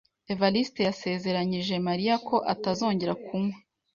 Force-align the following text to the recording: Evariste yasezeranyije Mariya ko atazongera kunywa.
Evariste 0.33 0.79
yasezeranyije 0.89 1.73
Mariya 1.87 2.15
ko 2.27 2.35
atazongera 2.53 3.13
kunywa. 3.25 3.57